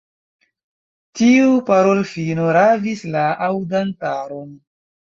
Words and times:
Tiu 1.19 1.51
parolfino 1.69 2.49
ravis 2.59 3.07
la 3.15 3.29
aŭdantaron. 3.53 4.53